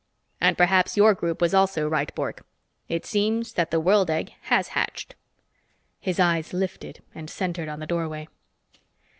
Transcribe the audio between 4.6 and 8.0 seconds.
hatched." His eyes lifted and centered on the